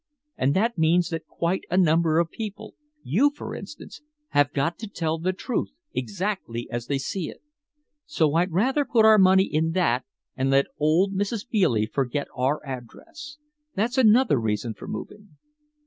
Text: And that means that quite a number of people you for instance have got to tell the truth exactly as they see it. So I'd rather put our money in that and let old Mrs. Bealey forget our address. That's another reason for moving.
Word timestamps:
And 0.35 0.55
that 0.55 0.79
means 0.79 1.09
that 1.09 1.27
quite 1.27 1.63
a 1.69 1.77
number 1.77 2.17
of 2.17 2.31
people 2.31 2.73
you 3.03 3.29
for 3.29 3.53
instance 3.53 4.01
have 4.29 4.51
got 4.51 4.79
to 4.79 4.87
tell 4.89 5.19
the 5.19 5.31
truth 5.31 5.73
exactly 5.93 6.67
as 6.71 6.87
they 6.87 6.97
see 6.97 7.29
it. 7.29 7.39
So 8.07 8.33
I'd 8.33 8.51
rather 8.51 8.83
put 8.83 9.05
our 9.05 9.19
money 9.19 9.43
in 9.45 9.73
that 9.73 10.03
and 10.35 10.49
let 10.49 10.65
old 10.79 11.13
Mrs. 11.13 11.47
Bealey 11.47 11.85
forget 11.85 12.27
our 12.35 12.65
address. 12.65 13.37
That's 13.75 13.99
another 13.99 14.39
reason 14.39 14.73
for 14.73 14.87
moving. 14.87 15.37